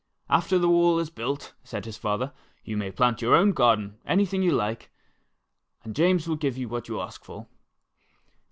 [0.31, 4.41] "After the wall is built," said his father, *'you may plant in your garden anything
[4.41, 4.89] you like,
[5.83, 7.45] and James will give you what you ask for."